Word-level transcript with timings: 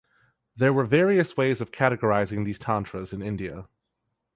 There 0.55 0.73
were 0.73 0.85
various 0.85 1.37
ways 1.37 1.61
of 1.61 1.69
categorizing 1.71 2.43
these 2.43 2.57
tantras 2.57 3.13
in 3.13 3.21
India. 3.21 3.67